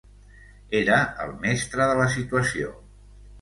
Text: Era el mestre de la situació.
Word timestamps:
Era 0.79 0.97
el 1.25 1.33
mestre 1.43 1.87
de 1.93 1.99
la 2.01 2.09
situació. 2.15 2.73